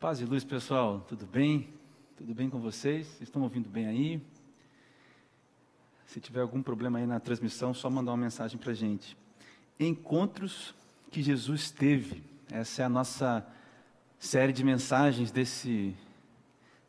[0.00, 1.04] Paz e luz, pessoal.
[1.08, 1.70] Tudo bem?
[2.16, 3.20] Tudo bem com vocês?
[3.20, 4.22] Estão ouvindo bem aí?
[6.06, 9.16] Se tiver algum problema aí na transmissão, só mandar uma mensagem para a gente.
[9.78, 10.72] Encontros
[11.10, 12.22] que Jesus teve.
[12.48, 13.44] Essa é a nossa
[14.20, 15.96] série de mensagens desse,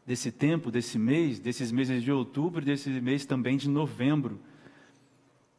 [0.05, 4.39] desse tempo, desse mês, desses meses de outubro desse mês também de novembro.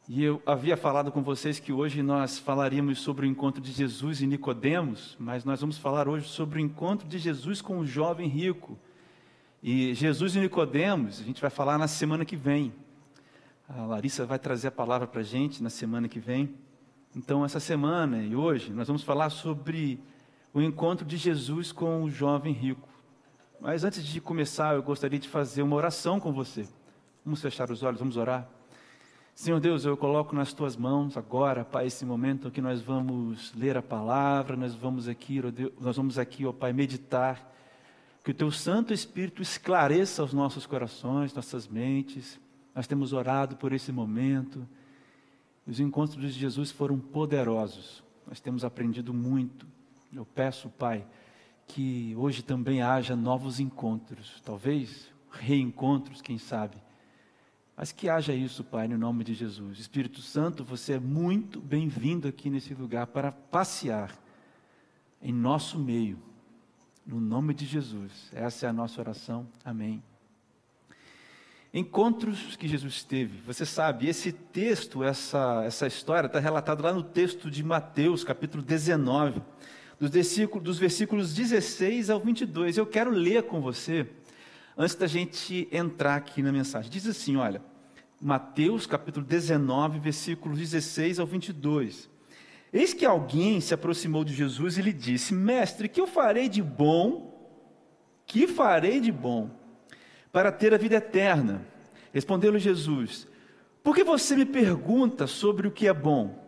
[0.09, 4.19] E eu havia falado com vocês que hoje nós falaríamos sobre o encontro de Jesus
[4.19, 8.27] e Nicodemos, mas nós vamos falar hoje sobre o encontro de Jesus com o jovem
[8.27, 8.77] rico.
[9.61, 12.73] E Jesus e Nicodemos, a gente vai falar na semana que vem.
[13.69, 16.55] A Larissa vai trazer a palavra para a gente na semana que vem.
[17.15, 19.99] Então, essa semana e hoje, nós vamos falar sobre
[20.51, 22.89] o encontro de Jesus com o jovem rico.
[23.61, 26.67] Mas antes de começar, eu gostaria de fazer uma oração com você.
[27.23, 28.49] Vamos fechar os olhos, vamos orar.
[29.41, 33.75] Senhor Deus, eu coloco nas tuas mãos agora, Pai, esse momento que nós vamos ler
[33.75, 35.41] a palavra, nós vamos aqui,
[35.79, 37.51] nós vamos aqui, ó Pai, meditar.
[38.23, 42.39] Que o teu Santo Espírito esclareça os nossos corações, nossas mentes.
[42.75, 44.63] Nós temos orado por esse momento.
[45.65, 48.03] Os encontros de Jesus foram poderosos.
[48.27, 49.65] Nós temos aprendido muito.
[50.13, 51.03] Eu peço, Pai,
[51.65, 56.77] que hoje também haja novos encontros, talvez reencontros, quem sabe
[57.75, 59.79] mas que haja isso, Pai, no nome de Jesus.
[59.79, 64.11] Espírito Santo, você é muito bem-vindo aqui nesse lugar para passear
[65.21, 66.19] em nosso meio.
[67.05, 68.29] No nome de Jesus.
[68.33, 69.47] Essa é a nossa oração.
[69.65, 70.03] Amém.
[71.73, 73.39] Encontros que Jesus teve.
[73.45, 78.61] Você sabe, esse texto, essa, essa história, está relatado lá no texto de Mateus, capítulo
[78.61, 79.41] 19,
[79.97, 82.77] dos versículos, dos versículos 16 ao 22.
[82.77, 84.05] Eu quero ler com você,
[84.83, 86.89] antes da gente entrar aqui na mensagem.
[86.89, 87.61] Diz assim: olha.
[88.23, 92.07] Mateus capítulo 19, versículos 16 ao 22.
[92.71, 96.61] Eis que alguém se aproximou de Jesus e lhe disse: Mestre, que eu farei de
[96.61, 97.31] bom?
[98.27, 99.49] Que farei de bom
[100.31, 101.65] para ter a vida eterna?
[102.13, 103.27] Respondeu-lhe Jesus:
[103.83, 106.39] Por que você me pergunta sobre o que é bom?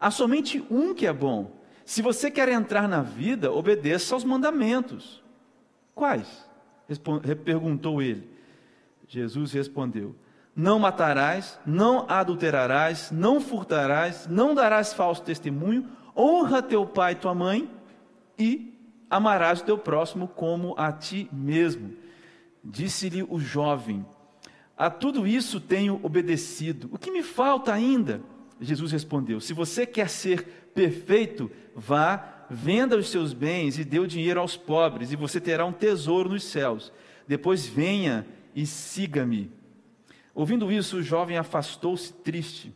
[0.00, 1.62] Há somente um que é bom.
[1.84, 5.22] Se você quer entrar na vida, obedeça aos mandamentos.
[5.94, 6.43] Quais?
[7.44, 8.28] Perguntou ele.
[9.06, 10.14] Jesus respondeu:
[10.56, 17.34] não matarás, não adulterarás, não furtarás, não darás falso testemunho, honra teu pai e tua
[17.34, 17.68] mãe
[18.38, 18.72] e
[19.10, 21.94] amarás o teu próximo como a ti mesmo.
[22.62, 24.06] Disse-lhe o jovem:
[24.76, 26.88] A tudo isso tenho obedecido.
[26.92, 28.20] O que me falta ainda?
[28.60, 34.06] Jesus respondeu: Se você quer ser perfeito, vá, venda os seus bens e dê o
[34.06, 36.92] dinheiro aos pobres, e você terá um tesouro nos céus.
[37.26, 39.50] Depois venha e siga-me.
[40.34, 42.74] Ouvindo isso, o jovem afastou-se triste,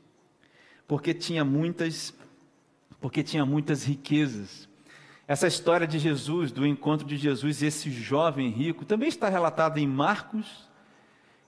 [0.87, 2.15] porque tinha muitas
[3.01, 4.69] porque tinha muitas riquezas.
[5.27, 9.79] Essa história de Jesus, do encontro de Jesus e esse jovem rico, também está relatada
[9.79, 10.69] em Marcos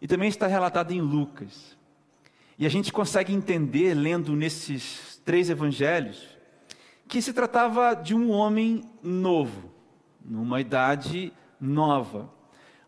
[0.01, 1.77] e também está relatada em Lucas.
[2.59, 6.23] E a gente consegue entender, lendo nesses três evangelhos,
[7.11, 9.69] que se tratava de um homem novo,
[10.25, 12.33] numa idade nova,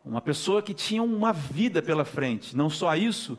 [0.04, 2.56] uma pessoa que tinha uma vida pela frente.
[2.56, 3.36] Não só isso,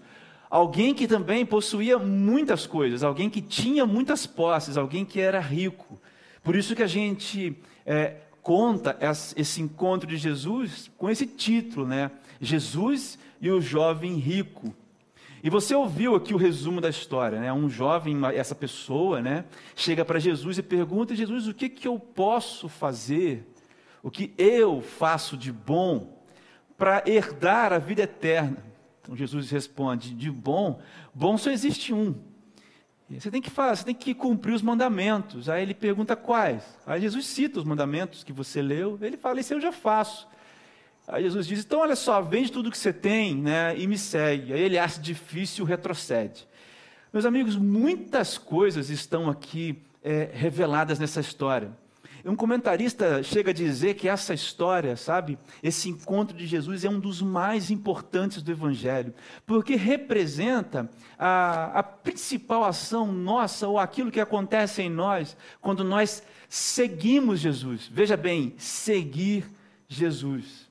[0.50, 6.02] alguém que também possuía muitas coisas, alguém que tinha muitas posses, alguém que era rico.
[6.44, 8.98] Por isso que a gente é, conta
[9.38, 12.12] esse encontro de Jesus com esse título, né?
[12.42, 14.76] Jesus e o jovem rico.
[15.44, 17.52] E você ouviu aqui o resumo da história, né?
[17.52, 19.44] Um jovem, essa pessoa, né,
[19.76, 23.46] chega para Jesus e pergunta: Jesus, o que que eu posso fazer?
[24.02, 26.24] O que eu faço de bom
[26.78, 28.58] para herdar a vida eterna.
[29.02, 30.80] Então Jesus responde: de bom,
[31.14, 32.16] bom só existe um.
[33.10, 35.50] Você tem que fazer, você tem que cumprir os mandamentos.
[35.50, 36.64] Aí ele pergunta quais.
[36.86, 38.98] Aí Jesus cita os mandamentos que você leu.
[39.02, 40.26] Ele fala: Isso eu já faço.
[41.08, 44.54] Aí Jesus diz: Então, olha só, vende tudo que você tem né, e me segue.
[44.54, 46.48] Aí ele acha difícil, retrocede.
[47.12, 51.72] Meus amigos, muitas coisas estão aqui é, reveladas nessa história.
[52.26, 57.00] Um comentarista chega a dizer que essa história, sabe, esse encontro de Jesus é um
[57.00, 59.14] dos mais importantes do Evangelho,
[59.46, 60.90] porque representa
[61.20, 67.90] a, a principal ação nossa, ou aquilo que acontece em nós, quando nós seguimos Jesus.
[67.92, 69.46] Veja bem, seguir
[69.86, 70.63] Jesus.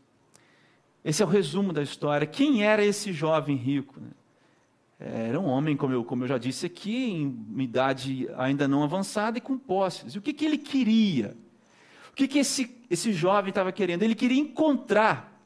[1.05, 2.27] Esse é o resumo da história.
[2.27, 4.01] Quem era esse jovem rico?
[4.99, 9.37] Era um homem, como eu, como eu já disse aqui, em idade ainda não avançada
[9.37, 10.15] e com posses.
[10.15, 11.37] E o que, que ele queria?
[12.13, 14.05] O que, que esse, esse jovem estava querendo?
[14.05, 15.43] Ele queria encontrar,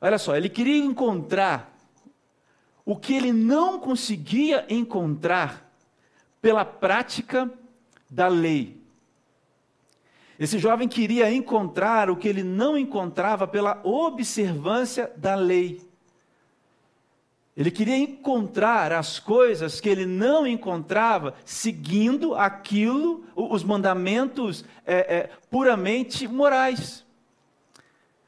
[0.00, 1.72] olha só, ele queria encontrar
[2.84, 5.72] o que ele não conseguia encontrar
[6.42, 7.50] pela prática
[8.10, 8.83] da lei.
[10.38, 15.80] Esse jovem queria encontrar o que ele não encontrava pela observância da lei.
[17.56, 25.30] Ele queria encontrar as coisas que ele não encontrava seguindo aquilo, os mandamentos é, é,
[25.48, 27.04] puramente morais.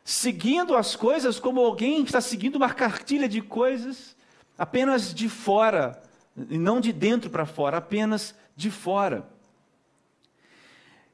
[0.04, 4.14] Seguindo as coisas como alguém está seguindo uma cartilha de coisas
[4.56, 6.00] apenas de fora,
[6.48, 9.28] e não de dentro para fora, apenas de fora.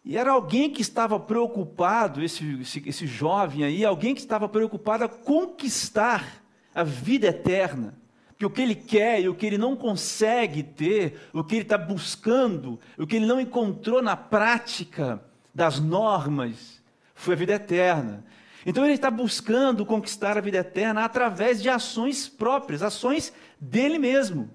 [0.04, 5.04] E era alguém que estava preocupado, esse, esse, esse jovem aí, alguém que estava preocupado
[5.04, 6.42] a conquistar
[6.74, 7.94] a vida eterna.
[8.36, 11.62] Que o que ele quer e o que ele não consegue ter, o que ele
[11.62, 15.22] está buscando, o que ele não encontrou na prática
[15.54, 16.82] das normas,
[17.14, 18.24] foi a vida eterna.
[18.66, 24.50] Então ele está buscando conquistar a vida eterna através de ações próprias, ações dele mesmo.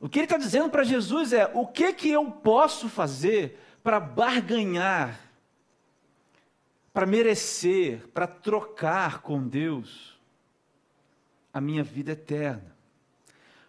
[0.00, 4.00] O que ele está dizendo para Jesus é: o que que eu posso fazer para
[4.00, 5.20] barganhar,
[6.92, 10.18] para merecer, para trocar com Deus
[11.52, 12.76] a minha vida eterna.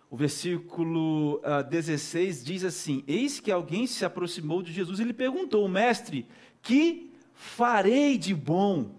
[0.09, 5.03] O versículo uh, ah, 16 diz assim: Eis que alguém se aproximou de Jesus e
[5.03, 6.25] lhe perguntou, mestre,
[6.61, 8.95] que farei de bom?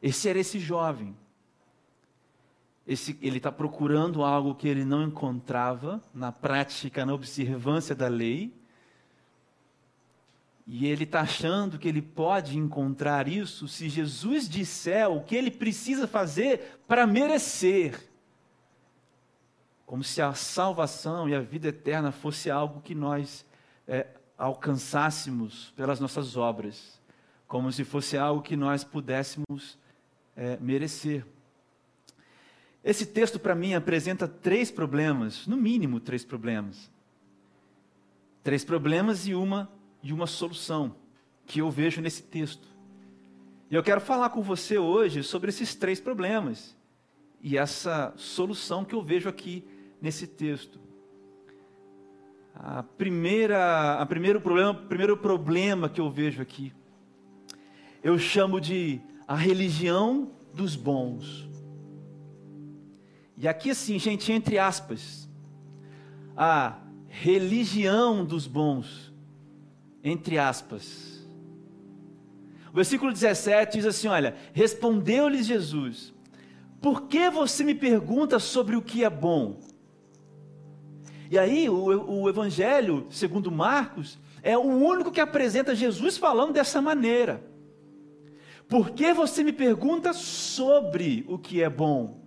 [0.00, 1.16] Esse era esse jovem.
[2.86, 8.52] Esse, ele está procurando algo que ele não encontrava na prática, na observância da lei.
[10.72, 15.50] E ele está achando que ele pode encontrar isso se Jesus disser o que ele
[15.50, 18.00] precisa fazer para merecer.
[19.84, 23.44] Como se a salvação e a vida eterna fosse algo que nós
[23.84, 24.06] é,
[24.38, 27.00] alcançássemos pelas nossas obras.
[27.48, 29.76] Como se fosse algo que nós pudéssemos
[30.36, 31.26] é, merecer.
[32.84, 36.88] Esse texto, para mim, apresenta três problemas, no mínimo três problemas.
[38.44, 39.68] Três problemas e uma
[40.02, 40.94] e uma solução
[41.46, 42.68] que eu vejo nesse texto.
[43.70, 46.76] E eu quero falar com você hoje sobre esses três problemas
[47.42, 49.64] e essa solução que eu vejo aqui
[50.00, 50.80] nesse texto.
[52.54, 56.72] A primeira, a primeiro problema, primeiro problema que eu vejo aqui,
[58.02, 61.48] eu chamo de a religião dos bons.
[63.36, 65.28] E aqui assim, gente, entre aspas,
[66.36, 69.09] a religião dos bons
[70.02, 71.20] entre aspas.
[72.72, 76.12] O versículo 17 diz assim: Olha, respondeu-lhes Jesus:
[76.80, 79.60] Por que você me pergunta sobre o que é bom?
[81.30, 86.80] E aí, o, o Evangelho, segundo Marcos, é o único que apresenta Jesus falando dessa
[86.80, 87.44] maneira.
[88.68, 92.20] Por que você me pergunta sobre o que é bom?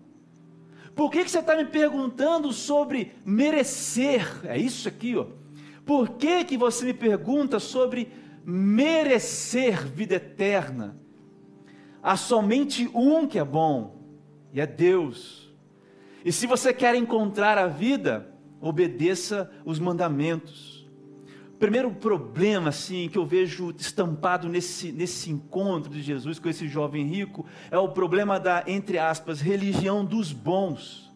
[0.93, 4.45] Por que, que você está me perguntando sobre merecer?
[4.45, 5.25] É isso aqui, ó
[5.85, 8.12] por que, que você me pergunta sobre
[8.45, 10.97] merecer vida eterna?
[12.01, 14.03] Há somente um que é bom,
[14.51, 15.53] e é Deus.
[16.24, 20.88] E se você quer encontrar a vida, obedeça os mandamentos.
[21.53, 26.68] O primeiro problema, assim, que eu vejo estampado nesse, nesse encontro de Jesus com esse
[26.68, 31.13] jovem rico, é o problema da, entre aspas, religião dos bons.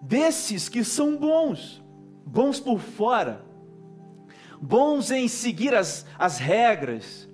[0.00, 1.82] Desses que são bons,
[2.26, 3.44] bons por fora,
[4.62, 7.28] bons em seguir as, as regras,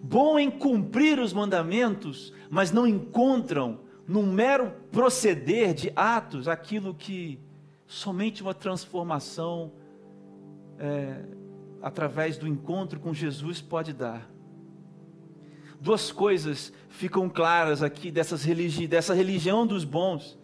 [0.00, 7.40] bom em cumprir os mandamentos, mas não encontram num mero proceder de atos aquilo que
[7.86, 9.72] somente uma transformação
[10.78, 11.24] é,
[11.82, 14.30] através do encontro com Jesus pode dar.
[15.80, 20.38] Duas coisas ficam claras aqui dessas religi dessa religião dos bons.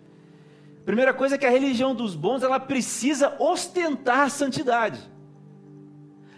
[0.84, 5.15] Primeira coisa é que a religião dos bons ela precisa ostentar santidade.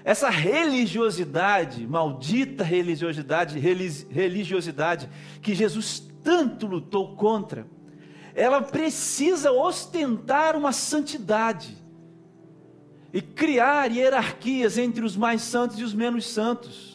[0.05, 5.09] Essa religiosidade, maldita religiosidade, religiosidade
[5.43, 7.67] que Jesus tanto lutou contra,
[8.35, 11.77] ela precisa ostentar uma santidade
[13.13, 16.88] e criar hierarquias entre os mais santos e os menos santos.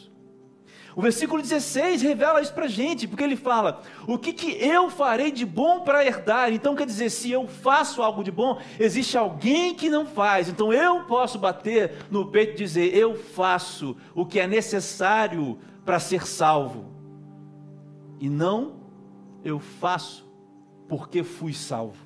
[0.96, 4.88] O versículo 16 revela isso para a gente, porque ele fala: O que, que eu
[4.88, 6.52] farei de bom para herdar?
[6.52, 10.48] Então quer dizer, se eu faço algo de bom, existe alguém que não faz.
[10.48, 15.98] Então eu posso bater no peito e dizer: Eu faço o que é necessário para
[15.98, 16.86] ser salvo.
[18.20, 18.76] E não
[19.42, 20.24] eu faço
[20.88, 22.04] porque fui salvo.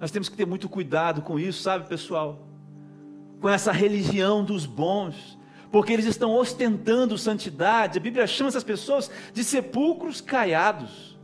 [0.00, 2.46] Nós temos que ter muito cuidado com isso, sabe, pessoal?
[3.40, 5.37] Com essa religião dos bons
[5.70, 7.98] porque eles estão ostentando santidade.
[7.98, 11.18] A Bíblia chama essas pessoas de sepulcros caiados.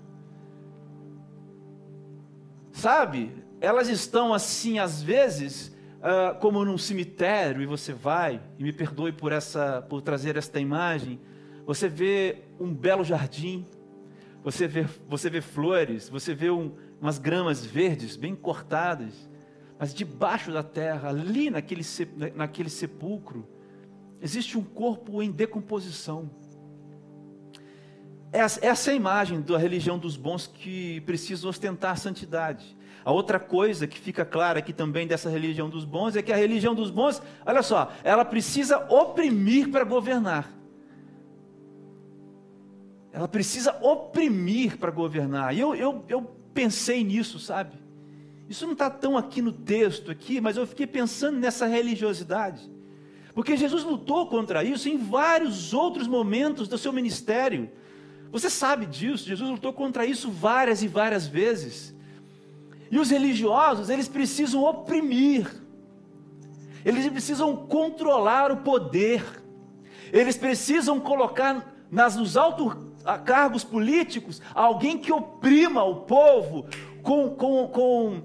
[2.72, 3.32] Sabe?
[3.60, 9.12] Elas estão assim, às vezes, uh, como num cemitério e você vai, e me perdoe
[9.12, 11.18] por essa, por trazer esta imagem,
[11.64, 13.64] você vê um belo jardim,
[14.42, 19.30] você vê, você vê flores, você vê um, umas gramas verdes bem cortadas,
[19.78, 21.82] mas debaixo da terra, ali naquele,
[22.34, 23.48] naquele sepulcro,
[24.24, 26.30] existe um corpo em decomposição.
[28.32, 32.74] Essa é a imagem da religião dos bons que precisam ostentar santidade.
[33.04, 36.36] A outra coisa que fica clara aqui também dessa religião dos bons é que a
[36.36, 40.50] religião dos bons, olha só, ela precisa oprimir para governar.
[43.12, 45.54] Ela precisa oprimir para governar.
[45.54, 46.22] E eu, eu, eu
[46.54, 47.76] pensei nisso, sabe?
[48.48, 52.73] Isso não está tão aqui no texto aqui, mas eu fiquei pensando nessa religiosidade.
[53.34, 57.68] Porque Jesus lutou contra isso em vários outros momentos do seu ministério.
[58.30, 61.94] Você sabe disso, Jesus lutou contra isso várias e várias vezes.
[62.90, 65.50] E os religiosos, eles precisam oprimir,
[66.84, 69.24] eles precisam controlar o poder,
[70.12, 72.76] eles precisam colocar nas, nos altos
[73.24, 76.66] cargos políticos alguém que oprima o povo
[77.02, 78.22] com, com, com,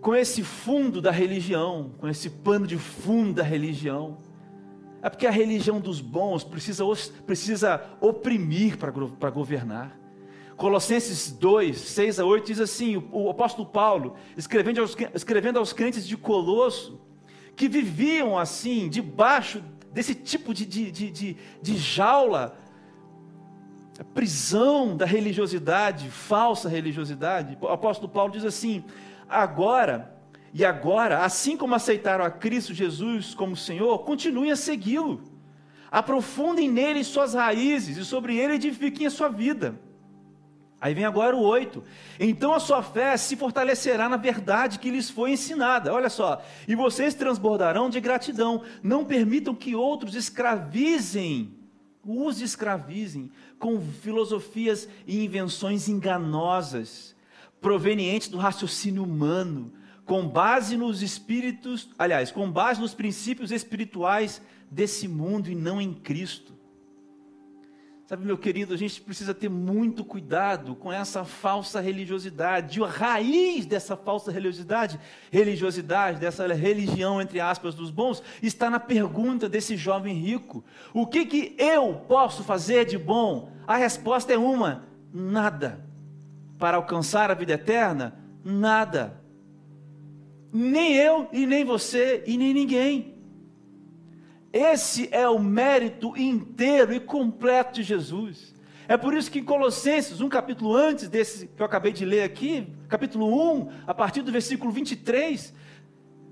[0.00, 4.18] com esse fundo da religião, com esse pano de fundo da religião.
[5.02, 6.84] É porque a religião dos bons precisa,
[7.26, 9.96] precisa oprimir para governar.
[10.56, 15.72] Colossenses 2, 6 a 8 diz assim: o, o apóstolo Paulo, escrevendo aos, escrevendo aos
[15.72, 17.00] crentes de Colosso,
[17.54, 19.62] que viviam assim, debaixo
[19.92, 22.58] desse tipo de, de, de, de, de jaula,
[24.14, 27.56] prisão da religiosidade, falsa religiosidade.
[27.60, 28.84] O apóstolo Paulo diz assim:
[29.28, 30.14] agora,
[30.52, 35.22] e agora, assim como aceitaram a Cristo Jesus como Senhor, continuem a segui-lo.
[35.90, 39.78] Aprofundem nele suas raízes e sobre ele edifiquem a sua vida.
[40.80, 41.82] Aí vem agora o 8.
[42.20, 45.92] Então a sua fé se fortalecerá na verdade que lhes foi ensinada.
[45.92, 46.42] Olha só.
[46.68, 48.62] E vocês transbordarão de gratidão.
[48.82, 51.52] Não permitam que outros escravizem,
[52.04, 57.16] os escravizem, com filosofias e invenções enganosas,
[57.60, 59.72] provenientes do raciocínio humano,
[60.04, 65.92] com base nos espíritos, aliás, com base nos princípios espirituais desse mundo e não em
[65.92, 66.58] Cristo.
[68.08, 72.82] Sabe, meu querido, a gente precisa ter muito cuidado com essa falsa religiosidade.
[72.82, 74.98] A raiz dessa falsa religiosidade,
[75.30, 81.26] religiosidade, dessa religião, entre aspas, dos bons, está na pergunta desse jovem rico: o que,
[81.26, 83.52] que eu posso fazer de bom?
[83.66, 85.86] A resposta é uma: nada.
[86.58, 88.18] Para alcançar a vida eterna?
[88.44, 89.22] Nada.
[90.52, 93.14] Nem eu, e nem você, e nem ninguém.
[94.52, 98.54] Esse é o mérito inteiro e completo de Jesus.
[98.88, 102.22] É por isso que em Colossenses, um capítulo antes desse que eu acabei de ler
[102.22, 105.52] aqui, capítulo 1, a partir do versículo 23,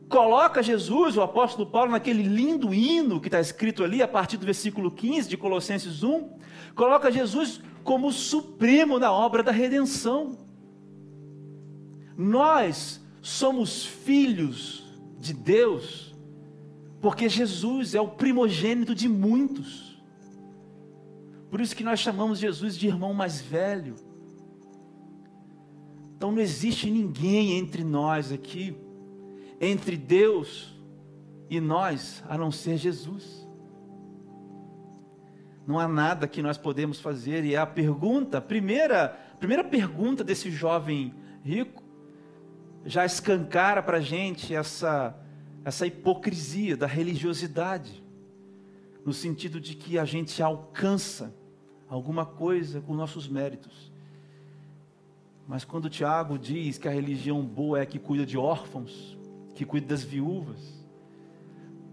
[0.08, 4.46] coloca Jesus, o apóstolo Paulo, naquele lindo hino que está escrito ali, a partir do
[4.46, 6.30] versículo 15 de Colossenses 1,
[6.74, 10.36] coloca Jesus como supremo na obra da redenção.
[12.18, 14.84] Nós somos filhos
[15.20, 16.14] de Deus
[17.00, 20.02] porque Jesus é o primogênito de muitos.
[21.48, 23.94] Por isso que nós chamamos Jesus de irmão mais velho.
[26.16, 28.76] Então não existe ninguém entre nós aqui,
[29.60, 30.74] entre Deus
[31.48, 33.45] e nós, a não ser Jesus.
[35.66, 37.44] Não há nada que nós podemos fazer.
[37.44, 39.08] E a pergunta, a primeira,
[39.40, 41.82] primeira pergunta desse jovem rico,
[42.84, 45.14] já escancara para a gente essa
[45.66, 48.00] essa hipocrisia da religiosidade,
[49.04, 51.34] no sentido de que a gente alcança
[51.88, 53.90] alguma coisa com nossos méritos.
[55.48, 59.18] Mas quando Tiago diz que a religião boa é a que cuida de órfãos,
[59.56, 60.86] que cuida das viúvas,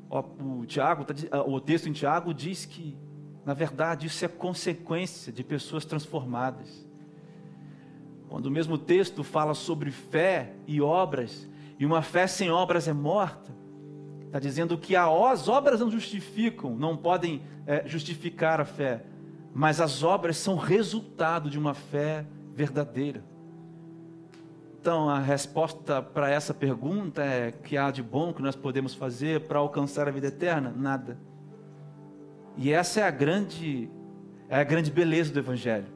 [0.08, 2.96] o, Tiago, tá o texto em Tiago diz que,
[3.46, 6.88] na verdade, isso é consequência de pessoas transformadas.
[8.30, 11.48] Quando o mesmo texto fala sobre fé e obras,
[11.78, 13.54] e uma fé sem obras é morta,
[14.34, 19.06] Está dizendo que as obras não justificam, não podem é, justificar a fé,
[19.54, 23.24] mas as obras são resultado de uma fé verdadeira.
[24.82, 29.42] Então, a resposta para essa pergunta é: que há de bom que nós podemos fazer
[29.42, 30.74] para alcançar a vida eterna?
[30.76, 31.16] Nada.
[32.58, 33.90] E essa é a grande,
[34.48, 35.88] é a grande beleza do Evangelho.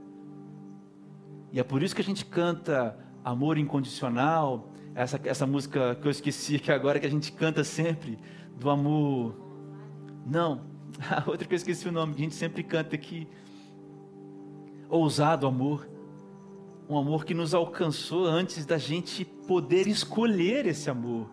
[1.52, 6.12] E é por isso que a gente canta amor incondicional, essa, essa música que eu
[6.12, 8.18] esqueci, que agora que a gente canta sempre,
[8.60, 9.36] do amor.
[10.26, 10.62] Não,
[11.10, 13.28] a outra que eu esqueci o nome, que a gente sempre canta aqui.
[14.90, 15.88] Ousado amor.
[16.90, 21.30] Um amor que nos alcançou antes da gente poder escolher esse amor.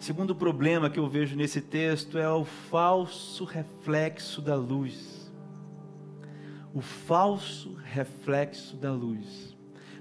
[0.00, 5.30] Segundo problema que eu vejo nesse texto é o falso reflexo da luz.
[6.72, 9.54] O falso reflexo da luz.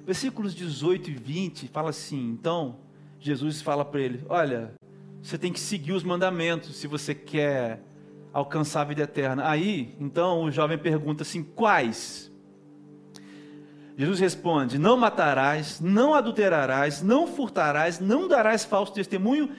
[0.05, 2.77] Versículos 18 e 20 fala assim: então,
[3.19, 4.73] Jesus fala para ele: Olha,
[5.21, 7.83] você tem que seguir os mandamentos se você quer
[8.31, 9.49] alcançar a vida eterna.
[9.49, 12.31] Aí, então, o jovem pergunta assim: quais?
[13.97, 19.49] Jesus responde: Não matarás, não adulterarás, não furtarás, não darás falso testemunho,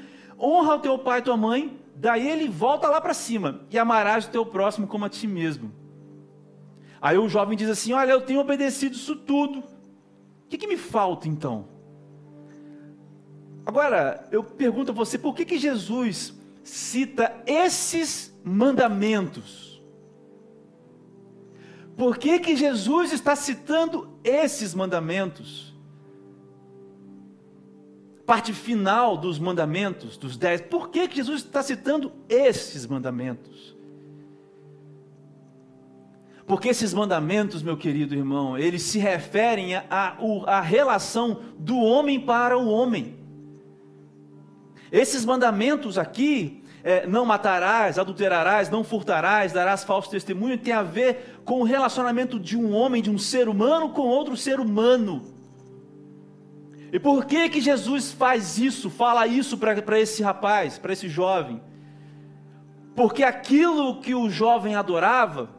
[0.40, 1.78] honra o teu pai e tua mãe.
[1.94, 5.70] Daí ele volta lá para cima e amarás o teu próximo como a ti mesmo.
[7.00, 9.59] Aí o jovem diz assim: Olha, eu tenho obedecido isso tudo.
[9.61, 9.64] O
[10.49, 11.68] que, que me falta então?
[13.64, 19.80] Agora, eu pergunto a você, por que, que Jesus cita esses mandamentos?
[21.97, 25.70] Por que, que Jesus está citando esses mandamentos?
[28.30, 30.60] Parte final dos mandamentos, dos dez.
[30.60, 33.76] Por que, que Jesus está citando esses mandamentos?
[36.46, 42.68] Porque esses mandamentos, meu querido irmão, eles se referem à relação do homem para o
[42.68, 43.18] homem.
[44.92, 51.40] Esses mandamentos aqui, é, não matarás, adulterarás, não furtarás, darás falso testemunho, tem a ver
[51.44, 55.39] com o relacionamento de um homem, de um ser humano com outro ser humano.
[56.92, 61.61] E por que que Jesus faz isso, fala isso para esse rapaz, para esse jovem?
[62.94, 65.50] Porque aquilo que o jovem adorava,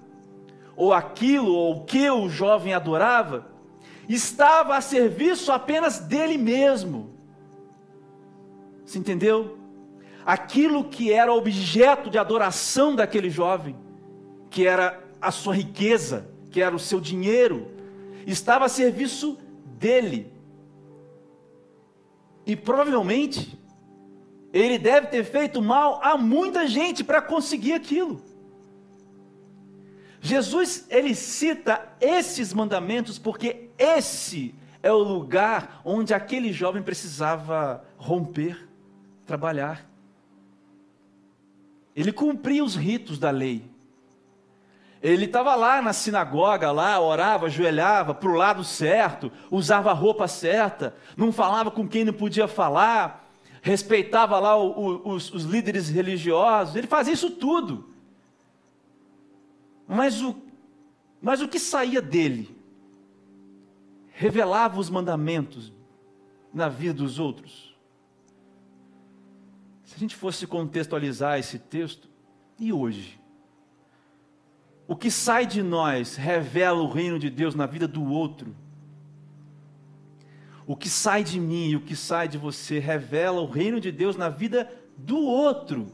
[0.75, 3.47] ou aquilo ou que o jovem adorava,
[4.07, 7.11] estava a serviço apenas dele mesmo.
[8.85, 9.57] Você entendeu?
[10.25, 13.75] Aquilo que era objeto de adoração daquele jovem,
[14.49, 17.71] que era a sua riqueza, que era o seu dinheiro,
[18.27, 19.37] estava a serviço
[19.79, 20.30] dele.
[22.45, 23.57] E provavelmente
[24.53, 28.21] ele deve ter feito mal a muita gente para conseguir aquilo.
[30.19, 38.67] Jesus ele cita esses mandamentos porque esse é o lugar onde aquele jovem precisava romper
[39.25, 39.89] trabalhar.
[41.95, 43.70] Ele cumpria os ritos da lei.
[45.01, 50.27] Ele estava lá na sinagoga, lá, orava, ajoelhava para o lado certo, usava a roupa
[50.27, 53.27] certa, não falava com quem não podia falar,
[53.63, 57.89] respeitava lá o, o, os, os líderes religiosos, ele fazia isso tudo.
[59.87, 60.35] Mas o,
[61.21, 62.55] mas o que saía dele?
[64.11, 65.73] Revelava os mandamentos
[66.53, 67.75] na vida dos outros.
[69.83, 72.09] Se a gente fosse contextualizar esse texto,
[72.59, 73.20] e hoje?
[74.91, 78.53] O que sai de nós revela o reino de Deus na vida do outro.
[80.67, 83.89] O que sai de mim e o que sai de você revela o reino de
[83.89, 85.87] Deus na vida do outro.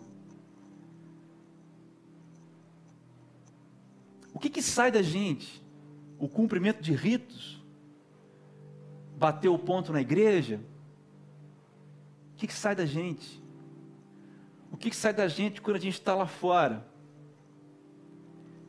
[4.33, 5.63] O que, que sai da gente?
[6.17, 7.63] O cumprimento de ritos?
[9.15, 10.59] Bater o ponto na igreja?
[12.33, 13.43] O que, que sai da gente?
[14.71, 16.96] O que, que sai da gente quando a gente está lá fora?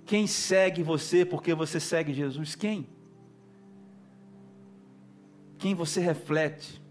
[0.09, 2.55] Quem segue você porque você segue Jesus?
[2.55, 2.89] Quem?
[5.59, 6.83] Quem você reflete?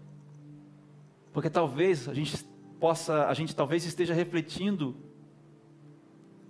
[1.32, 2.44] Porque talvez a gente
[2.78, 4.96] possa, a gente talvez esteja refletindo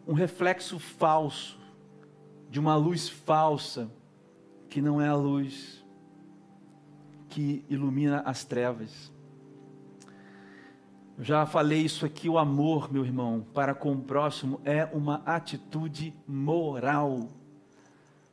[0.07, 1.59] um reflexo falso
[2.51, 3.91] de uma luz falsa
[4.69, 5.83] que não é a luz
[7.31, 9.11] que ilumina as trevas.
[11.21, 16.15] Já falei isso aqui, o amor, meu irmão, para com o próximo é uma atitude
[16.27, 17.29] moral.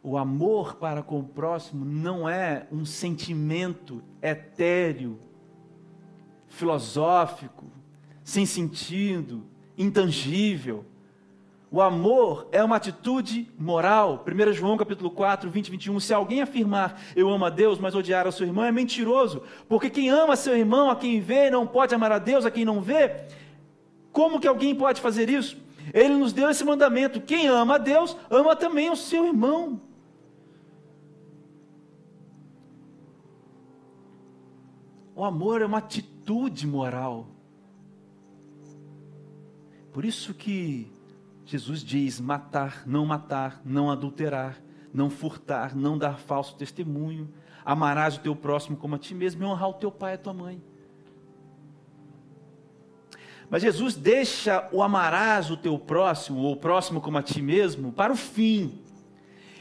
[0.04, 5.20] O amor para com o próximo não é um sentimento etéreo,
[6.48, 7.66] filosófico,
[8.24, 9.44] sem sentido,
[9.76, 10.86] intangível.
[11.76, 14.24] O amor é uma atitude moral.
[14.26, 16.00] 1 João capítulo 4, 20 e 21.
[16.00, 19.44] Se alguém afirmar eu amo a Deus, mas odiar a seu irmão, é mentiroso.
[19.68, 22.64] Porque quem ama seu irmão, a quem vê, não pode amar a Deus, a quem
[22.64, 23.26] não vê.
[24.10, 25.58] Como que alguém pode fazer isso?
[25.94, 29.82] Ele nos deu esse mandamento: quem ama a Deus, ama também o seu irmão.
[35.14, 37.28] O amor é uma atitude moral.
[39.92, 40.95] Por isso que
[41.56, 44.62] Jesus diz: matar, não matar, não adulterar,
[44.94, 49.46] não furtar, não dar falso testemunho, amarás o teu próximo como a ti mesmo e
[49.46, 50.62] honrar o teu pai e a tua mãe.
[53.50, 57.94] Mas Jesus deixa o amarás o teu próximo, ou o próximo como a ti mesmo,
[57.94, 58.82] para o fim.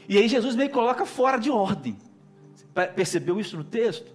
[0.09, 1.95] E aí Jesus meio coloca fora de ordem.
[2.93, 4.11] Percebeu isso no texto?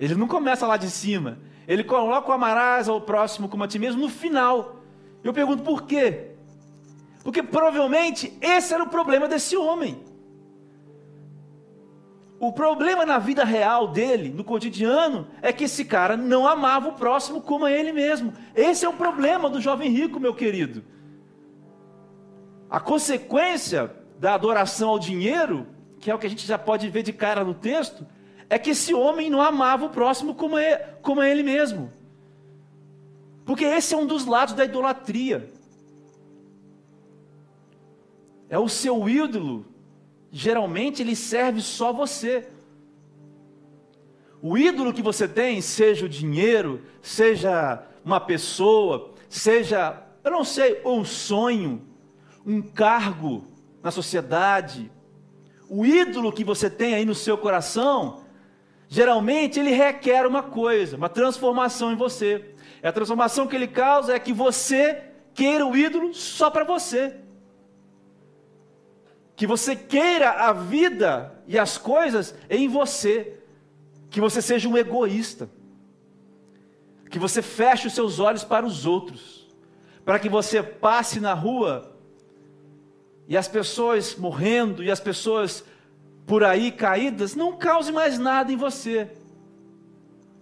[0.00, 1.38] Ele não começa lá de cima.
[1.68, 4.82] Ele coloca o amarás ao próximo como a ti mesmo no final.
[5.22, 6.35] Eu pergunto por quê?
[7.26, 10.00] Porque provavelmente esse era o problema desse homem.
[12.38, 16.92] O problema na vida real dele, no cotidiano, é que esse cara não amava o
[16.92, 18.32] próximo como a ele mesmo.
[18.54, 20.84] Esse é o problema do jovem rico, meu querido.
[22.70, 25.66] A consequência da adoração ao dinheiro,
[25.98, 28.06] que é o que a gente já pode ver de cara no texto,
[28.48, 31.92] é que esse homem não amava o próximo como, é, como a ele mesmo.
[33.44, 35.55] Porque esse é um dos lados da idolatria.
[38.48, 39.66] É o seu ídolo
[40.36, 42.46] geralmente ele serve só você.
[44.42, 50.82] O ídolo que você tem, seja o dinheiro, seja uma pessoa, seja, eu não sei,
[50.84, 51.82] um sonho,
[52.44, 53.46] um cargo
[53.82, 54.90] na sociedade,
[55.70, 58.20] o ídolo que você tem aí no seu coração,
[58.88, 62.54] geralmente ele requer uma coisa, uma transformação em você.
[62.82, 65.02] E a transformação que ele causa é que você
[65.34, 67.25] queira o ídolo só para você
[69.36, 73.34] que você queira a vida e as coisas em você,
[74.08, 75.50] que você seja um egoísta,
[77.10, 79.46] que você feche os seus olhos para os outros,
[80.06, 81.94] para que você passe na rua
[83.28, 85.62] e as pessoas morrendo e as pessoas
[86.26, 89.10] por aí caídas não cause mais nada em você.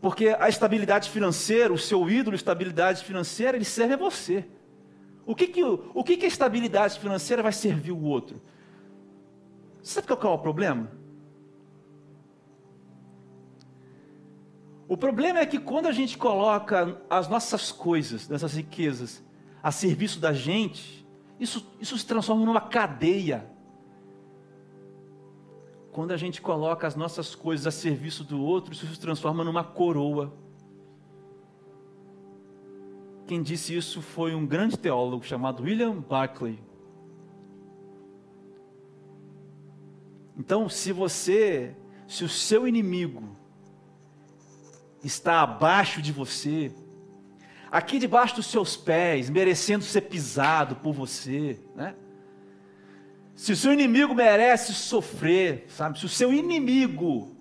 [0.01, 4.45] Porque a estabilidade financeira, o seu ídolo estabilidade financeira, ele serve a você.
[5.27, 8.41] O que que, o que que a estabilidade financeira vai servir o outro?
[9.85, 10.91] Sabe qual é o problema?
[14.89, 19.23] O problema é que quando a gente coloca as nossas coisas, nossas riquezas,
[19.63, 21.07] a serviço da gente,
[21.39, 23.51] isso, isso se transforma numa cadeia.
[25.93, 29.63] Quando a gente coloca as nossas coisas a serviço do outro, isso se transforma numa
[29.63, 30.33] coroa.
[33.27, 36.59] Quem disse isso foi um grande teólogo chamado William Barclay.
[40.37, 41.75] Então, se você,
[42.09, 43.37] se o seu inimigo
[45.03, 46.73] está abaixo de você,
[47.71, 51.95] aqui debaixo dos seus pés, merecendo ser pisado por você, né?
[53.37, 55.99] Se o seu inimigo merece sofrer, sabe?
[55.99, 57.37] Se o seu inimigo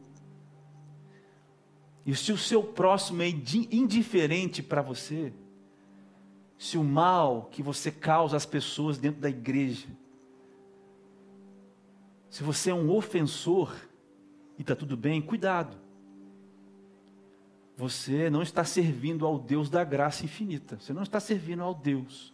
[2.06, 5.32] e se o seu próximo é indiferente para você,
[6.58, 9.88] se o mal que você causa às pessoas dentro da igreja
[12.34, 13.72] se você é um ofensor
[14.58, 15.78] e está tudo bem, cuidado.
[17.78, 20.80] Você não está servindo ao Deus da graça infinita.
[20.80, 22.34] Você não está servindo ao Deus,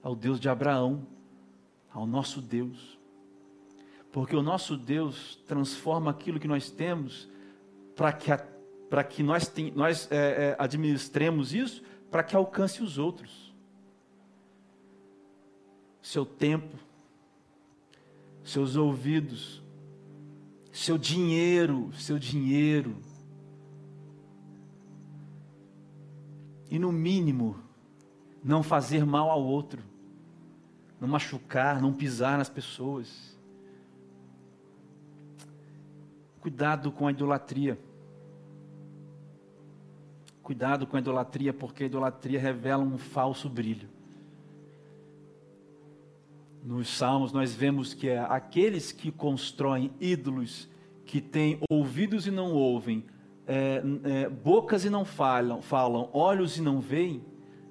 [0.00, 1.04] ao Deus de Abraão,
[1.92, 2.96] ao nosso Deus.
[4.12, 7.28] Porque o nosso Deus transforma aquilo que nós temos
[7.96, 8.30] para que,
[9.10, 13.52] que nós, tem, nós é, é, administremos isso, para que alcance os outros.
[16.00, 16.76] Seu tempo,
[18.42, 19.62] seus ouvidos,
[20.72, 22.96] seu dinheiro, seu dinheiro.
[26.70, 27.56] E no mínimo,
[28.42, 29.82] não fazer mal ao outro,
[31.00, 33.38] não machucar, não pisar nas pessoas.
[36.40, 37.78] Cuidado com a idolatria.
[40.42, 43.88] Cuidado com a idolatria, porque a idolatria revela um falso brilho.
[46.62, 50.68] Nos Salmos nós vemos que é aqueles que constroem ídolos,
[51.04, 53.04] que têm ouvidos e não ouvem,
[53.46, 57.24] é, é, bocas e não falam, falam, olhos e não veem,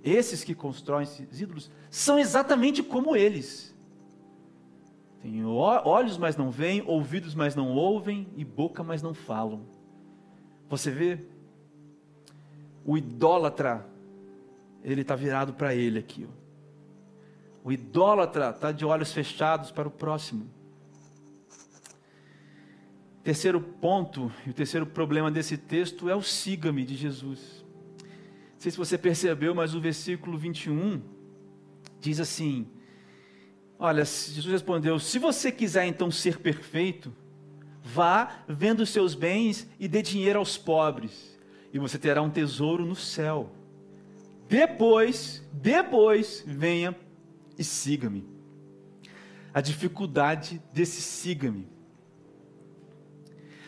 [0.03, 3.71] esses que constroem esses ídolos são exatamente como eles.
[5.21, 9.61] Tem olhos, mas não veem, ouvidos, mas não ouvem, e boca, mas não falam.
[10.67, 11.19] Você vê?
[12.83, 13.87] O idólatra,
[14.83, 16.27] ele está virado para ele aqui.
[16.27, 16.40] Ó.
[17.63, 20.49] O idólatra está de olhos fechados para o próximo.
[23.23, 27.63] Terceiro ponto, e o terceiro problema desse texto é o siga-me de Jesus.
[28.53, 31.01] Não sei se você percebeu, mas o versículo 21
[31.99, 32.67] diz assim:
[33.77, 37.13] Olha, Jesus respondeu: Se você quiser então ser perfeito,
[37.83, 41.39] vá, venda os seus bens e dê dinheiro aos pobres,
[41.71, 43.51] e você terá um tesouro no céu.
[44.49, 46.95] Depois, depois, venha
[47.57, 48.25] e siga-me.
[49.53, 51.67] A dificuldade desse siga-me.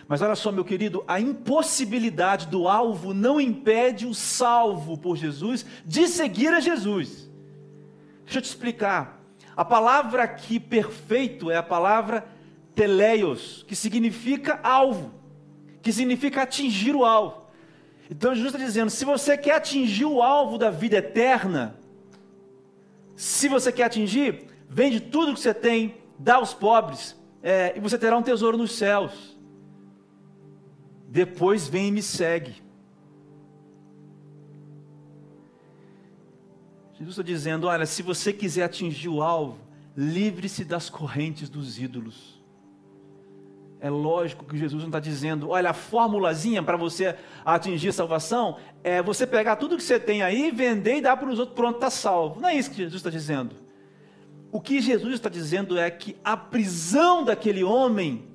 [0.08, 5.66] Mas olha só, meu querido, a impossibilidade do alvo não impede o salvo por Jesus
[5.86, 7.30] de seguir a Jesus.
[8.24, 9.22] Deixa eu te explicar.
[9.56, 12.28] A palavra aqui perfeito é a palavra
[12.76, 15.14] teleios, que significa alvo,
[15.82, 17.44] que significa atingir o alvo.
[18.10, 21.76] Então Jesus está dizendo: se você quer atingir o alvo da vida eterna,
[23.24, 27.98] se você quer atingir, vende tudo que você tem, dá aos pobres, é, e você
[27.98, 29.38] terá um tesouro nos céus.
[31.08, 32.62] Depois vem e me segue.
[36.96, 39.58] Jesus está dizendo: olha, se você quiser atingir o alvo,
[39.96, 42.43] livre-se das correntes dos ídolos.
[43.84, 49.04] É lógico que Jesus não está dizendo, olha, a formulazinha para você atingir salvação é
[49.04, 51.90] você pegar tudo que você tem aí, vender e dar para os outros, pronto, está
[51.90, 52.40] salvo.
[52.40, 53.58] Não é isso que Jesus está dizendo.
[54.50, 58.26] O que Jesus está dizendo é que a prisão daquele homem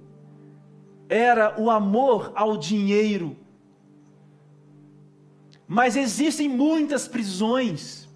[1.08, 3.34] era o amor ao dinheiro.
[5.66, 8.06] Mas existem muitas prisões.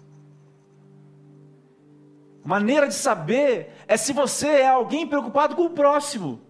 [2.45, 6.42] Maneira de saber é se você é alguém preocupado com o próximo.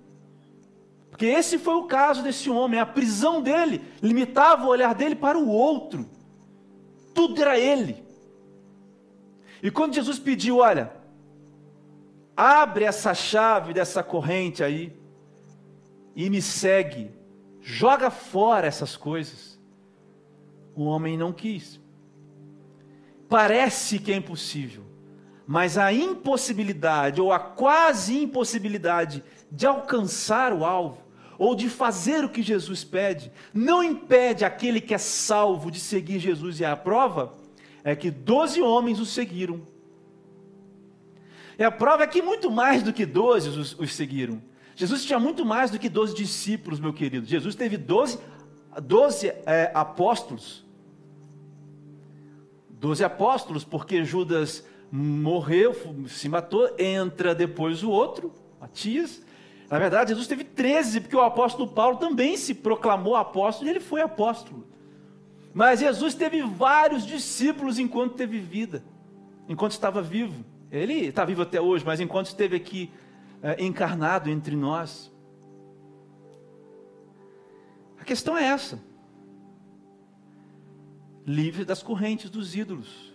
[1.14, 5.38] Porque esse foi o caso desse homem, a prisão dele limitava o olhar dele para
[5.38, 6.10] o outro.
[7.14, 8.04] Tudo era ele.
[9.62, 10.92] E quando Jesus pediu, olha,
[12.36, 14.92] abre essa chave dessa corrente aí
[16.16, 17.12] e me segue,
[17.62, 19.62] joga fora essas coisas.
[20.76, 21.80] O homem não quis.
[23.30, 24.84] Parece que é impossível,
[25.46, 31.03] mas a impossibilidade ou a quase impossibilidade de alcançar o alvo
[31.38, 36.20] ou de fazer o que Jesus pede, não impede aquele que é salvo de seguir
[36.20, 36.60] Jesus.
[36.60, 37.34] E a prova
[37.84, 39.62] é que doze homens o seguiram.
[41.58, 44.42] E a prova é que muito mais do que doze os, os seguiram.
[44.76, 47.26] Jesus tinha muito mais do que doze discípulos, meu querido.
[47.26, 48.20] Jesus teve doze,
[48.82, 50.66] doze é, apóstolos.
[52.70, 55.76] Doze apóstolos, porque Judas morreu,
[56.08, 59.23] se matou, entra depois o outro, Matias,
[59.74, 63.80] na verdade, Jesus teve 13, porque o apóstolo Paulo também se proclamou apóstolo e ele
[63.80, 64.68] foi apóstolo.
[65.52, 68.84] Mas Jesus teve vários discípulos enquanto teve vida,
[69.50, 70.46] enquanto estava vivo.
[70.72, 72.92] Ele está vivo até hoje, mas enquanto esteve aqui
[73.42, 75.12] é, encarnado entre nós.
[78.00, 78.80] A questão é essa:
[81.26, 83.12] livre das correntes dos ídolos.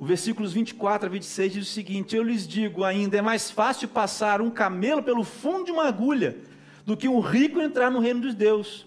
[0.00, 3.86] O versículos 24 a 26 diz o seguinte: Eu lhes digo ainda, é mais fácil
[3.86, 6.38] passar um camelo pelo fundo de uma agulha
[6.86, 8.86] do que um rico entrar no reino dos Deus.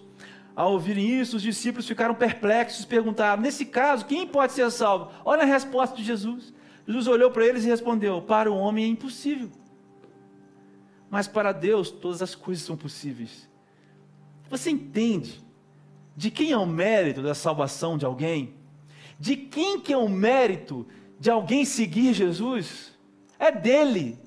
[0.56, 5.12] Ao ouvirem isso, os discípulos ficaram perplexos perguntaram: Nesse caso, quem pode ser salvo?
[5.24, 6.52] Olha a resposta de Jesus.
[6.84, 9.52] Jesus olhou para eles e respondeu: Para o homem é impossível,
[11.08, 13.48] mas para Deus todas as coisas são possíveis.
[14.50, 15.40] Você entende
[16.16, 18.54] de quem é o mérito da salvação de alguém?
[19.18, 20.84] De quem que é o mérito
[21.18, 22.92] de alguém seguir Jesus
[23.38, 24.18] é dele.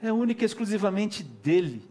[0.00, 1.82] É única e exclusivamente dele.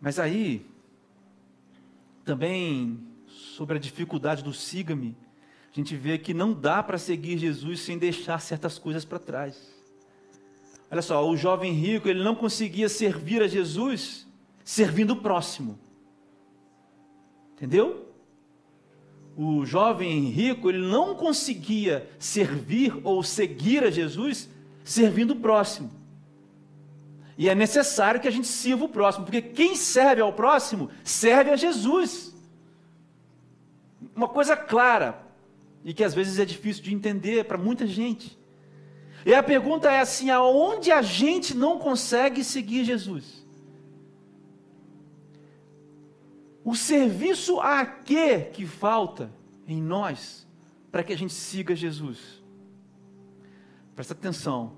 [0.00, 0.66] Mas aí,
[2.24, 5.16] também sobre a dificuldade do siga-me,
[5.72, 9.74] a gente vê que não dá para seguir Jesus sem deixar certas coisas para trás.
[10.90, 14.26] Olha só, o jovem rico, ele não conseguia servir a Jesus
[14.62, 15.78] servindo o próximo.
[17.56, 18.08] Entendeu?
[19.36, 24.48] O jovem rico, ele não conseguia servir ou seguir a Jesus
[24.84, 25.90] servindo o próximo.
[27.36, 31.50] E é necessário que a gente sirva o próximo, porque quem serve ao próximo serve
[31.50, 32.34] a Jesus.
[34.14, 35.20] Uma coisa clara,
[35.84, 38.38] e que às vezes é difícil de entender para muita gente.
[39.26, 43.43] E a pergunta é assim: aonde a gente não consegue seguir Jesus?
[46.64, 49.30] O serviço a quê que falta
[49.66, 50.48] em nós
[50.90, 52.42] para que a gente siga Jesus?
[53.94, 54.72] Presta atenção.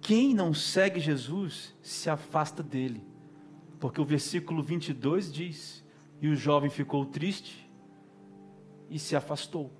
[0.00, 3.06] Quem não segue Jesus se afasta dele.
[3.78, 5.84] Porque o versículo 22 diz:
[6.20, 7.70] E o jovem ficou triste
[8.90, 9.72] e se afastou.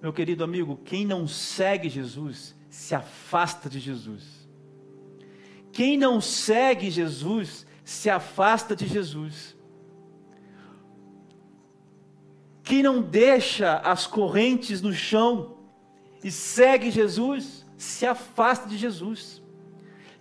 [0.00, 4.48] Meu querido amigo, quem não segue Jesus se afasta de Jesus.
[5.72, 9.56] Quem não segue Jesus se afasta de Jesus.
[12.62, 15.56] Quem não deixa as correntes no chão
[16.22, 19.42] e segue Jesus, se afasta de Jesus.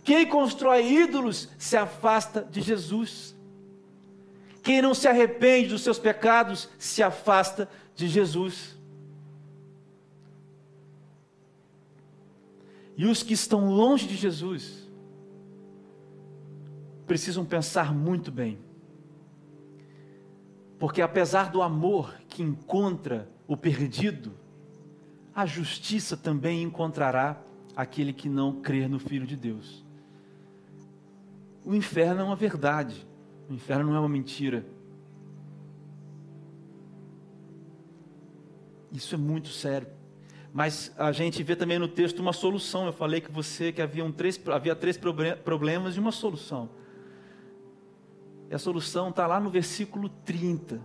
[0.04, 3.36] Quem constrói ídolos se afasta de Jesus.
[4.64, 8.76] Quem não se arrepende dos seus pecados se afasta de Jesus.
[12.98, 14.90] E os que estão longe de Jesus
[17.06, 18.58] precisam pensar muito bem
[20.82, 24.32] porque apesar do amor que encontra o perdido,
[25.36, 27.42] a justiça também encontrará
[27.76, 29.86] aquele que não crer no Filho de Deus.
[31.64, 33.06] o inferno é uma verdade,
[33.50, 34.66] o inferno não é uma mentira.
[38.92, 39.88] Isso é muito sério.
[40.54, 42.86] Mas a gente vê também no texto uma solução.
[42.86, 46.70] Eu falei que você que havia, um três, havia três problemas e uma solução.
[48.50, 50.82] E a solução está lá no versículo 30.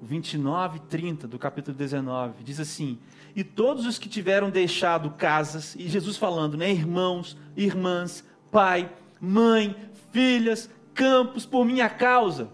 [0.00, 2.42] 29 e 30 do capítulo 19.
[2.42, 2.98] Diz assim:
[3.34, 6.70] E todos os que tiveram deixado casas, e Jesus falando, né?
[6.70, 9.76] Irmãos, irmãs, pai, mãe,
[10.12, 12.48] filhas, campos, por minha causa.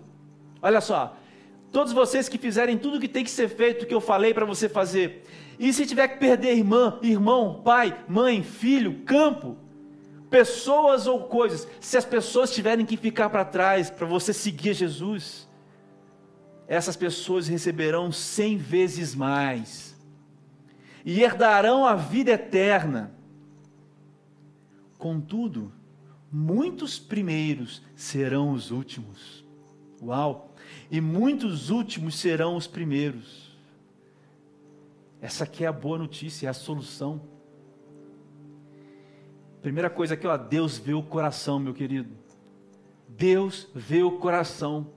[0.62, 1.16] Olha só,
[1.70, 4.46] todos vocês que fizerem tudo o que tem que ser feito, que eu falei para
[4.46, 5.24] você fazer,
[5.58, 9.56] e se tiver que perder irmã, irmão, pai, mãe, filho, campo,
[10.30, 15.48] pessoas ou coisas, se as pessoas tiverem que ficar para trás para você seguir Jesus,
[16.66, 19.94] essas pessoas receberão cem vezes mais
[21.04, 23.14] e herdarão a vida eterna.
[24.96, 25.70] Contudo,
[26.32, 29.44] muitos primeiros serão os últimos.
[30.02, 30.54] Uau!
[30.90, 33.54] E muitos últimos serão os primeiros.
[35.20, 37.20] Essa aqui é a boa notícia, é a solução.
[39.62, 42.10] Primeira coisa aqui, ó, Deus vê o coração, meu querido.
[43.08, 44.90] Deus vê o coração.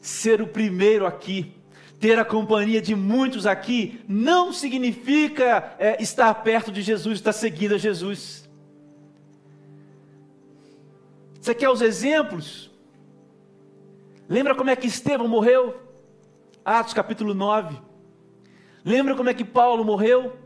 [0.00, 1.54] Ser o primeiro aqui,
[1.98, 7.74] ter a companhia de muitos aqui, não significa é, estar perto de Jesus, estar seguindo
[7.74, 8.48] a Jesus.
[11.40, 12.70] Você quer os exemplos?
[14.28, 15.80] Lembra como é que Estevão morreu?
[16.64, 17.76] Atos capítulo 9.
[18.84, 20.36] Lembra como é que Paulo morreu?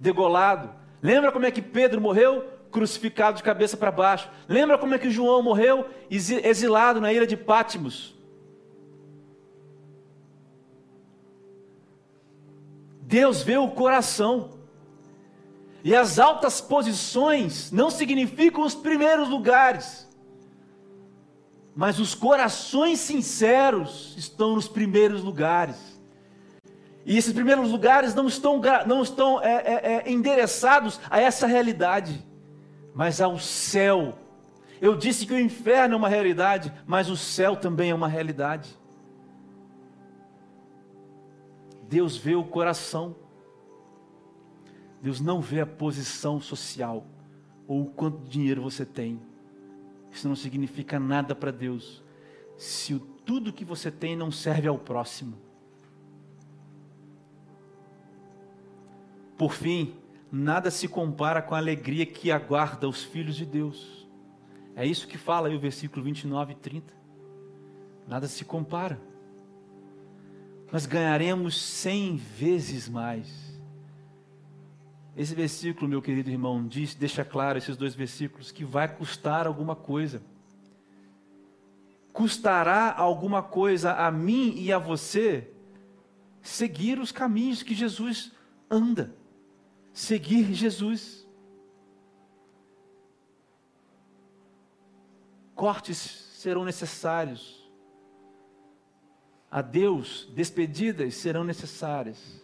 [0.00, 0.70] Degolado.
[1.02, 2.48] Lembra como é que Pedro morreu?
[2.70, 4.30] Crucificado de cabeça para baixo.
[4.48, 5.86] Lembra como é que João morreu?
[6.10, 8.16] Exilado na ilha de Pátimos.
[13.12, 14.52] Deus vê o coração.
[15.84, 20.08] E as altas posições não significam os primeiros lugares.
[21.76, 25.76] Mas os corações sinceros estão nos primeiros lugares.
[27.04, 32.26] E esses primeiros lugares não estão, não estão é, é, é, endereçados a essa realidade,
[32.94, 34.18] mas ao céu.
[34.80, 38.70] Eu disse que o inferno é uma realidade, mas o céu também é uma realidade.
[41.92, 43.14] Deus vê o coração.
[45.02, 47.06] Deus não vê a posição social
[47.68, 49.20] ou o quanto dinheiro você tem.
[50.10, 52.02] Isso não significa nada para Deus.
[52.56, 55.36] Se o, tudo que você tem não serve ao próximo.
[59.36, 59.94] Por fim,
[60.30, 64.08] nada se compara com a alegria que aguarda os filhos de Deus.
[64.74, 66.94] É isso que fala aí o versículo 29 e 30.
[68.08, 69.11] Nada se compara.
[70.72, 73.28] Nós ganharemos cem vezes mais.
[75.16, 79.76] Esse versículo, meu querido irmão, diz, deixa claro esses dois versículos, que vai custar alguma
[79.76, 80.22] coisa.
[82.12, 85.50] Custará alguma coisa a mim e a você
[86.40, 88.32] seguir os caminhos que Jesus
[88.70, 89.14] anda
[89.92, 91.26] seguir Jesus.
[95.54, 95.96] Cortes
[96.34, 97.61] serão necessários.
[99.52, 102.42] A Deus, despedidas serão necessárias.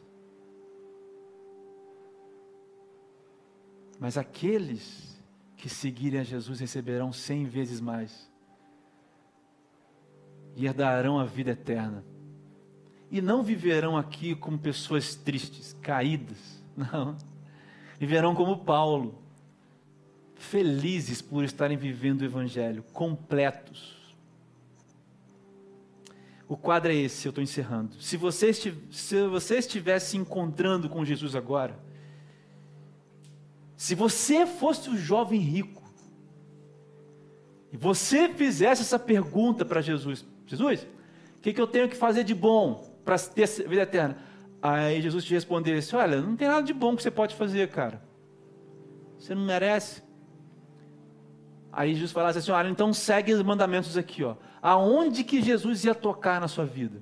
[3.99, 5.19] Mas aqueles
[5.57, 8.31] que seguirem a Jesus receberão cem vezes mais
[10.55, 12.05] e herdarão a vida eterna.
[13.11, 16.63] E não viverão aqui como pessoas tristes, caídas.
[16.77, 17.17] Não
[17.99, 19.21] viverão como Paulo,
[20.37, 23.98] felizes por estarem vivendo o Evangelho, completos.
[26.49, 27.95] O quadro é esse, eu estou encerrando.
[28.01, 28.71] Se você, se
[29.31, 31.79] você estivesse encontrando com Jesus agora,
[33.77, 35.83] se você fosse o jovem rico,
[37.71, 40.87] e você fizesse essa pergunta para Jesus: Jesus,
[41.37, 44.17] o que, que eu tenho que fazer de bom para ter vida eterna?
[44.63, 48.03] Aí Jesus te respondesse: Olha, não tem nada de bom que você pode fazer, cara.
[49.19, 50.03] Você não merece.
[51.79, 54.35] Aí Jesus falasse assim: Olha, então segue os mandamentos aqui, ó.
[54.61, 57.01] Aonde que Jesus ia tocar na sua vida?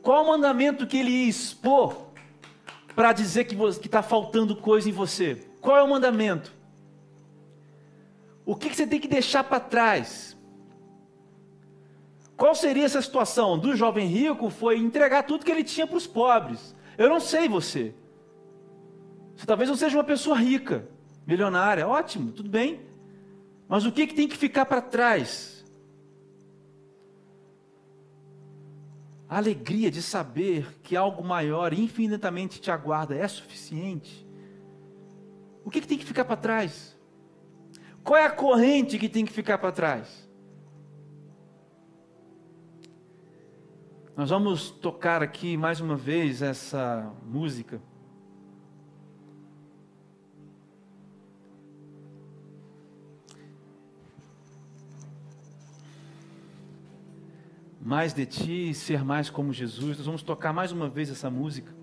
[0.00, 1.96] Qual o mandamento que ele ia expor
[2.94, 5.48] para dizer que está faltando coisa em você?
[5.60, 6.54] Qual é o mandamento?
[8.46, 10.38] O que, que você tem que deixar para trás?
[12.36, 13.58] Qual seria essa situação?
[13.58, 16.72] Do jovem rico foi entregar tudo que ele tinha para os pobres.
[16.96, 17.92] Eu não sei você.
[19.34, 20.88] Você talvez não seja uma pessoa rica,
[21.26, 22.86] milionária, ótimo, tudo bem.
[23.68, 25.62] Mas o que, que tem que ficar para trás?
[29.28, 34.26] A alegria de saber que algo maior, infinitamente te aguarda, é suficiente.
[35.62, 36.96] O que, que tem que ficar para trás?
[38.02, 40.26] Qual é a corrente que tem que ficar para trás?
[44.16, 47.82] Nós vamos tocar aqui mais uma vez essa música.
[57.88, 59.96] Mais de ti, ser mais como Jesus.
[59.96, 61.74] Nós vamos tocar mais uma vez essa música.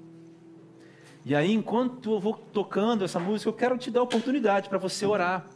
[1.25, 4.77] E aí, enquanto eu vou tocando essa música, eu quero te dar a oportunidade para
[4.77, 5.47] você orar.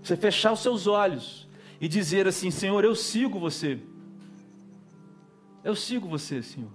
[0.00, 1.48] Você fechar os seus olhos
[1.80, 3.80] e dizer assim: Senhor, eu sigo você.
[5.64, 6.70] Eu sigo você, Senhor.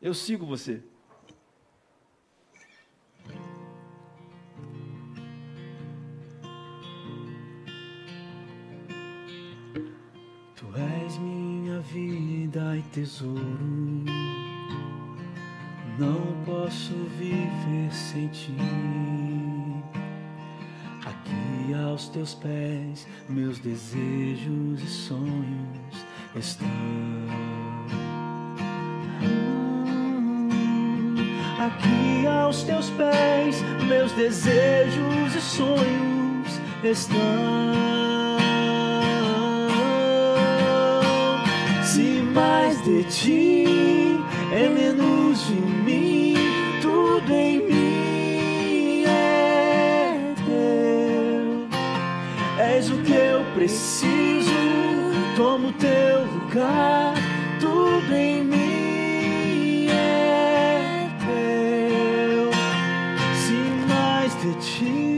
[0.00, 0.84] Eu sigo você.
[11.92, 14.04] Vida e tesouro.
[15.98, 18.54] Não posso viver sem ti.
[21.04, 26.68] Aqui aos teus pés, meus desejos e sonhos estão.
[31.58, 38.27] Aqui aos teus pés, meus desejos e sonhos estão.
[42.88, 43.66] De ti
[44.50, 46.34] é menos de mim,
[46.80, 51.68] tudo em mim é teu.
[52.58, 54.50] És o que eu preciso,
[55.36, 57.14] tomo teu lugar,
[57.60, 62.50] tudo em mim é teu.
[63.34, 63.52] Se
[63.86, 65.17] mais de ti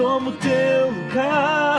[0.00, 1.69] tomo teu lugar,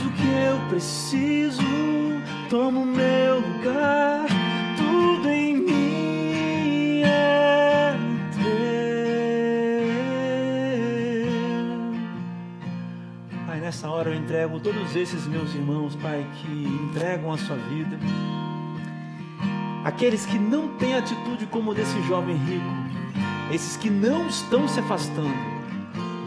[0.00, 1.60] O que eu preciso,
[2.48, 4.26] toma o meu lugar.
[4.74, 7.94] Tudo em mim é
[8.32, 8.42] teu.
[13.46, 16.50] Pai, nessa hora eu entrego todos esses meus irmãos, Pai, que
[16.88, 17.98] entregam a sua vida.
[19.84, 22.64] Aqueles que não têm atitude como desse jovem rico,
[23.52, 25.36] esses que não estão se afastando,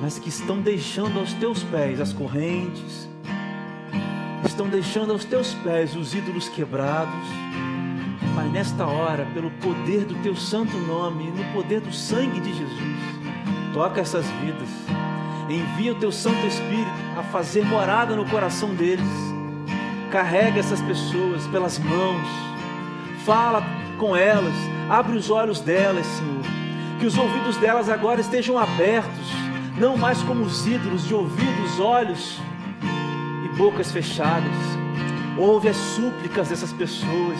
[0.01, 3.09] mas que estão deixando aos teus pés as correntes,
[4.55, 7.27] estão deixando aos teus pés os ídolos quebrados.
[8.33, 12.99] Mas nesta hora, pelo poder do teu santo nome no poder do sangue de Jesus,
[13.73, 14.69] toca essas vidas,
[15.49, 19.05] envia o teu Santo Espírito a fazer morada no coração deles,
[20.09, 22.27] carrega essas pessoas pelas mãos,
[23.25, 23.61] fala
[23.97, 24.55] com elas,
[24.89, 26.43] abre os olhos delas, Senhor.
[26.97, 29.27] Que os ouvidos delas agora estejam abertos,
[29.77, 32.39] não mais como os ídolos de ouvidos, olhos
[33.57, 34.55] bocas fechadas.
[35.37, 37.37] Ouve as súplicas dessas pessoas,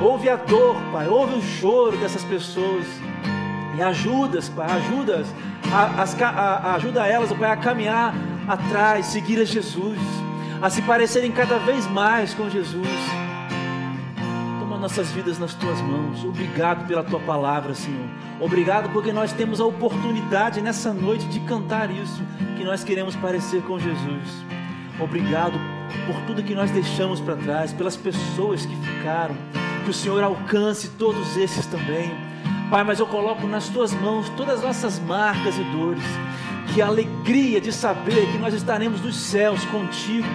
[0.00, 2.86] ouve a dor, Pai, ouve o choro dessas pessoas
[3.76, 5.26] e ajudas, Pai, ajudas,
[5.72, 8.14] a, a, ajuda elas, Pai, a caminhar
[8.46, 9.98] atrás, seguir a Jesus,
[10.62, 12.86] a se parecerem cada vez mais com Jesus
[14.84, 16.22] nossas vidas nas tuas mãos.
[16.24, 18.06] Obrigado pela tua palavra, Senhor.
[18.38, 22.22] Obrigado porque nós temos a oportunidade nessa noite de cantar isso,
[22.58, 24.44] que nós queremos parecer com Jesus.
[24.98, 25.58] Obrigado
[26.06, 29.34] por tudo que nós deixamos para trás, pelas pessoas que ficaram.
[29.84, 32.12] Que o Senhor alcance todos esses também.
[32.70, 36.04] Pai, mas eu coloco nas tuas mãos todas as nossas marcas e dores.
[36.72, 40.26] Que a alegria de saber que nós estaremos nos céus contigo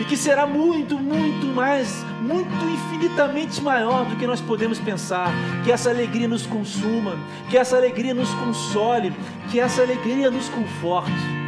[0.00, 5.30] e que será muito, muito mais, muito infinitamente maior do que nós podemos pensar.
[5.64, 7.16] Que essa alegria nos consuma,
[7.50, 9.12] que essa alegria nos console,
[9.50, 11.43] que essa alegria nos conforte.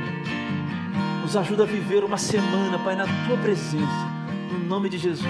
[1.27, 4.07] Nos ajuda a viver uma semana, Pai, na tua presença.
[4.53, 5.27] No nome de Jesus,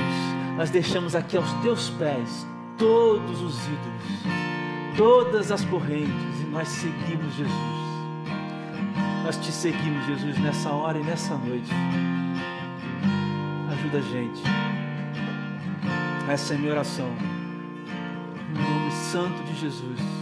[0.55, 7.35] nós deixamos aqui aos teus pés todos os ídolos, todas as correntes, e nós seguimos
[7.35, 7.51] Jesus.
[9.25, 11.73] Nós te seguimos, Jesus, nessa hora e nessa noite.
[13.73, 14.43] Ajuda a gente.
[16.29, 17.09] Essa é a minha oração.
[18.53, 20.16] No nome santo de Jesus.